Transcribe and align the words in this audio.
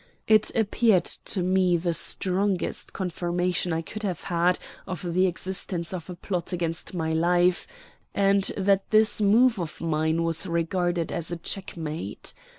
It 0.27 0.49
appeared 0.55 1.05
to 1.05 1.43
me 1.43 1.77
the 1.77 1.93
strongest 1.93 2.91
confirmation 2.91 3.71
I 3.71 3.83
could 3.83 4.01
have 4.01 4.23
had 4.23 4.57
of 4.87 5.13
the 5.13 5.27
existence 5.27 5.93
of 5.93 6.09
a 6.09 6.15
plot 6.15 6.51
against 6.51 6.95
my 6.95 7.13
life, 7.13 7.67
and 8.15 8.45
that 8.57 8.89
this 8.89 9.21
move 9.21 9.59
of 9.59 9.79
mine 9.79 10.23
was 10.23 10.47
regarded 10.47 11.11
as 11.11 11.31
a 11.31 11.35
checkmate. 11.37 12.33